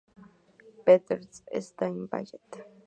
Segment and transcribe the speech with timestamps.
[0.83, 2.39] Petersburg State Ballet.